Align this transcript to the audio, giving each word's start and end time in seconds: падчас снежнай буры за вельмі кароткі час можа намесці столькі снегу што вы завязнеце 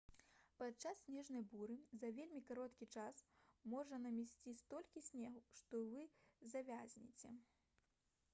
падчас 0.59 1.01
снежнай 1.07 1.43
буры 1.51 1.75
за 2.03 2.09
вельмі 2.19 2.41
кароткі 2.47 2.87
час 2.95 3.21
можа 3.75 4.01
намесці 4.07 4.55
столькі 4.63 5.05
снегу 5.11 5.45
што 5.61 5.85
вы 5.93 6.03
завязнеце 6.57 7.29